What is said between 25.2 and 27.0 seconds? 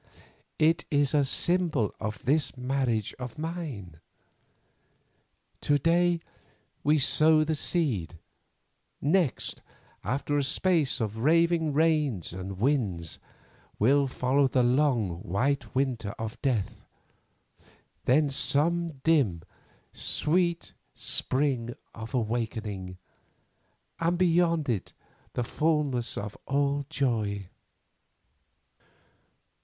the fulness of all